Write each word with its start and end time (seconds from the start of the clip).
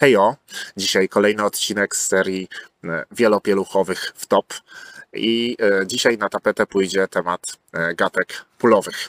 Hejo, 0.00 0.36
dzisiaj 0.76 1.08
kolejny 1.08 1.44
odcinek 1.44 1.96
z 1.96 2.06
serii 2.08 2.48
e, 2.84 3.04
wielopieluchowych 3.10 4.12
w 4.16 4.26
top 4.26 4.54
i 5.12 5.56
e, 5.60 5.86
dzisiaj 5.86 6.18
na 6.18 6.28
tapetę 6.28 6.66
pójdzie 6.66 7.08
temat 7.08 7.56
e, 7.72 7.94
gatek 7.94 8.44
pulowych. 8.58 9.08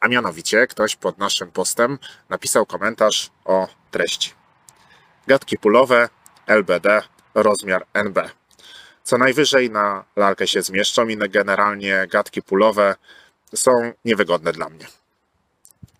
A 0.00 0.08
mianowicie 0.08 0.66
ktoś 0.66 0.96
pod 0.96 1.18
naszym 1.18 1.50
postem 1.50 1.98
napisał 2.28 2.66
komentarz 2.66 3.30
o 3.44 3.68
treści. 3.90 4.32
Gatki 5.26 5.58
pulowe, 5.58 6.08
LBD, 6.46 7.02
rozmiar 7.34 7.86
NB. 7.94 8.18
Co 9.04 9.18
najwyżej 9.18 9.70
na 9.70 10.04
lalkę 10.16 10.46
się 10.46 10.62
zmieszczą 10.62 11.08
i 11.08 11.16
generalnie 11.16 12.06
gatki 12.10 12.42
pulowe 12.42 12.94
są 13.54 13.92
niewygodne 14.04 14.52
dla 14.52 14.68
mnie. 14.68 14.86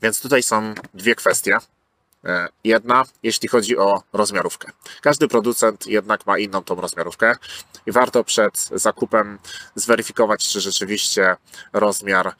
Więc 0.02 0.20
tutaj 0.20 0.43
są 0.43 0.75
dwie 0.95 1.14
kwestie. 1.14 1.59
E, 2.25 2.48
Jedna, 2.64 3.04
jeśli 3.23 3.48
chodzi 3.48 3.79
o 3.79 4.02
rozmiarówkę. 4.12 4.72
Każdy 5.00 5.29
producent 5.29 5.86
jednak 5.86 6.26
ma 6.26 6.39
inną 6.39 6.64
tą 6.64 6.75
rozmiarówkę 6.75 7.36
i 7.86 7.93
warto 7.93 8.25
przed 8.25 8.68
zakupem 8.75 9.39
zweryfikować, 9.75 10.49
czy 10.49 10.61
rzeczywiście 10.61 11.36
rozmiar, 11.72 12.27
e, 12.27 12.32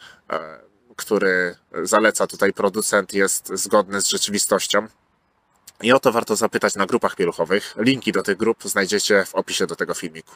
który 0.97 1.57
zaleca 1.83 2.27
tutaj 2.27 2.53
producent, 2.53 3.15
jest 3.15 3.49
zgodny 3.55 4.01
z 4.01 4.09
rzeczywistością. 4.09 4.87
I 5.83 5.93
o 5.93 6.01
to 6.01 6.13
warto 6.13 6.37
zapytać 6.37 6.75
na 6.75 6.87
grupach 6.87 7.17
pieluchowych. 7.17 7.75
Linki 7.79 8.13
do 8.13 8.23
tych 8.23 8.37
grup 8.37 8.63
znajdziecie 8.65 9.25
w 9.25 9.35
opisie 9.35 9.67
do 9.67 9.77
tego 9.77 9.95
filmiku. 9.95 10.35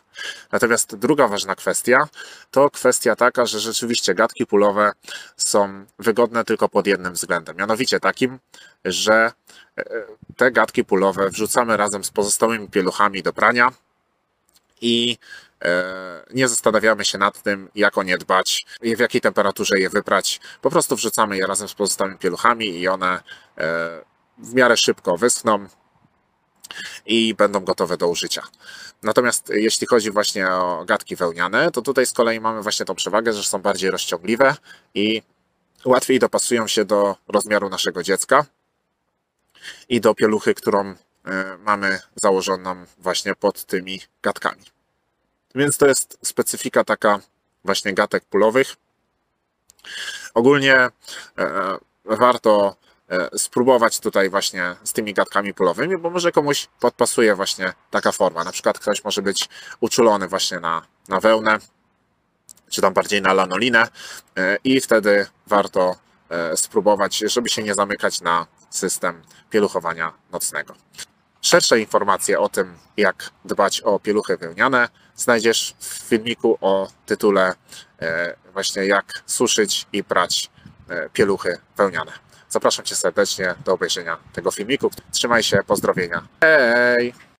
Natomiast 0.53 0.97
druga 0.97 1.29
ważna 1.29 1.55
kwestia 1.55 2.09
to 2.51 2.71
kwestia 2.71 3.17
taka, 3.17 3.47
że 3.47 3.61
rzeczywiście 3.61 4.15
gatki 4.15 4.47
pulowe 4.47 4.93
są 5.37 5.87
wygodne 5.99 6.45
tylko 6.45 6.69
pod 6.69 6.87
jednym 6.87 7.13
względem. 7.13 7.57
Mianowicie 7.57 8.01
takim, 8.01 8.39
że 8.85 9.33
e, 9.79 9.85
te 10.37 10.51
gatki 10.51 10.85
pulowe 10.85 11.31
wrzucamy 11.31 11.77
razem 11.77 12.05
z 12.05 12.11
pozostałymi 12.11 12.69
pieluchami 12.69 13.23
do 13.23 13.33
prania 13.33 13.73
i 14.81 15.19
e, 15.65 16.25
nie 16.35 16.49
zastanawiamy 16.49 17.05
się 17.05 17.19
nad 17.19 17.43
tym, 17.43 17.69
jak 17.75 17.99
o 17.99 18.03
nie 18.03 18.19
dbać, 18.19 18.67
w 18.83 19.01
jakiej 19.01 19.21
temperaturze 19.21 19.81
je 19.81 19.91
wyprać. 19.91 20.41
Po 20.63 20.71
prostu 20.71 20.97
wrzucamy 20.97 21.37
je 21.37 21.47
razem 21.47 21.69
z 21.69 21.75
pozostałymi 21.75 22.19
pieluchami 22.19 22.81
i 22.81 22.89
one 22.89 23.23
e, 23.59 24.16
w 24.39 24.55
miarę 24.55 24.77
szybko 24.77 25.17
wyschną 25.17 25.67
i 27.07 27.35
będą 27.35 27.61
gotowe 27.61 27.97
do 27.97 28.09
użycia. 28.09 28.43
Natomiast 29.03 29.49
jeśli 29.55 29.87
chodzi 29.87 30.11
właśnie 30.11 30.49
o 30.49 30.85
gatki 30.85 31.17
wełniane, 31.17 31.71
to 31.71 31.83
tutaj 31.83 32.07
z 32.07 32.13
kolei 32.13 32.41
mamy 32.41 32.63
właśnie 32.63 32.87
tą 32.87 32.95
przewagę, 32.95 33.33
że 33.33 33.43
są 33.43 33.59
bardziej 33.59 33.91
rozciągliwe 33.91 34.55
i 34.95 35.23
łatwiej 35.85 36.19
dopasują 36.19 36.67
się 36.67 36.85
do 36.85 37.17
rozmiaru 37.29 37.69
naszego 37.69 38.03
dziecka 38.03 38.47
i 39.89 40.01
do 40.01 40.15
pieluchy, 40.15 40.55
którą 40.55 40.81
e, 40.91 40.95
mamy 41.59 42.01
założoną 42.23 42.85
właśnie 42.99 43.35
pod 43.35 43.65
tymi 43.65 44.01
gatkami. 44.23 44.63
Więc 45.55 45.79
to 45.79 45.87
jest 45.87 46.19
specyfika 46.23 46.85
taka 46.85 47.21
właśnie 47.65 47.95
gatek 47.95 48.25
pulowych. 48.25 48.77
Ogólnie 50.35 50.75
e, 50.75 50.91
warto 52.05 52.77
spróbować 53.37 54.01
tutaj 54.01 54.31
właśnie 54.31 54.77
z 54.85 54.93
tymi 54.93 55.15
gatkami 55.15 55.55
pulowymi, 55.55 55.99
bo 55.99 56.11
może 56.11 56.33
komuś 56.33 56.69
podpasuje 56.81 57.35
właśnie 57.35 57.73
taka 57.91 58.13
forma. 58.13 58.45
Na 58.45 58.53
przykład 58.53 58.79
ktoś 58.79 59.05
może 59.05 59.23
być 59.23 59.49
uczulony 59.81 60.29
właśnie 60.29 60.61
na, 60.61 60.83
na 61.09 61.21
wełnę, 61.21 61.59
czy 62.71 62.81
tam 62.81 62.95
bardziej 62.95 63.23
na 63.23 63.33
lanolinę 63.33 63.89
e, 64.37 64.57
i 64.65 64.81
wtedy 64.81 65.27
warto 65.47 65.97
e, 66.31 66.57
spróbować, 66.57 67.19
żeby 67.19 67.49
się 67.49 67.63
nie 67.63 67.75
zamykać 67.75 68.21
na 68.21 68.47
system 68.71 69.23
pieluchowania 69.51 70.13
nocnego. 70.33 70.75
Szersze 71.43 71.81
informacje 71.81 72.41
o 72.41 72.49
tym, 72.49 72.79
jak 72.97 73.31
dbać 73.45 73.81
o 73.81 74.01
pieluchy 74.01 74.37
wełniane, 74.37 74.89
znajdziesz 75.17 75.75
w 75.79 75.85
filmiku 75.85 76.59
o 76.61 76.89
tytule 77.07 77.55
e, 78.01 78.37
właśnie 78.53 78.87
jak 78.87 79.23
suszyć 79.27 79.87
i 79.93 80.05
prać 80.05 80.51
e, 80.89 81.11
pieluchy 81.11 81.59
wełniane. 81.77 82.13
Zapraszam 82.49 82.85
Cię 82.85 82.95
serdecznie 82.95 83.55
do 83.65 83.73
obejrzenia 83.73 84.17
tego 84.33 84.51
filmiku. 84.51 84.91
Trzymaj 85.13 85.43
się, 85.43 85.59
pozdrowienia. 85.67 86.23
Hej! 86.41 87.26